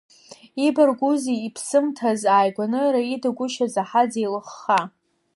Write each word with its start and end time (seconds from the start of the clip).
Ибаргәузеи, 0.65 1.39
иԥсымҭаз, 1.47 2.21
ааигәаны, 2.35 2.81
Раида 2.93 3.29
гәышьа 3.37 3.67
заҳаз 3.73 4.13
еилыхха! 4.21 4.79